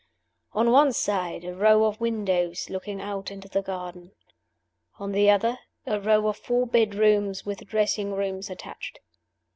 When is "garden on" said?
3.61-5.11